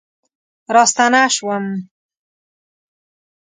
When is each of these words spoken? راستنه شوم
راستنه 0.75 1.23
شوم 1.35 1.65